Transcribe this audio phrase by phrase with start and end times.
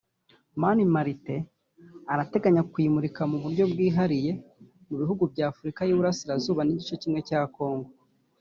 [0.61, 1.43] Mani Martin
[2.13, 4.31] arateganya kuyimurika mu buryo bwihariye
[4.87, 7.89] mu bihugu bya Afurika y’Uburasirazuba n’igice kimwe cya Congo